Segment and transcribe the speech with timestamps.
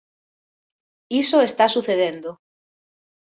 [1.23, 2.29] Iso está sucedendo.